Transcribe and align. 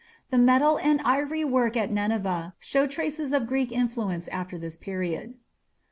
The 0.31 0.37
metal 0.39 0.79
and 0.79 0.99
ivory 1.01 1.43
work 1.45 1.77
at 1.77 1.91
Nineveh 1.91 2.55
show 2.57 2.87
traces 2.87 3.33
of 3.33 3.45
Greek 3.45 3.71
influence 3.71 4.27
after 4.29 4.57
this 4.57 4.75
period. 4.75 5.35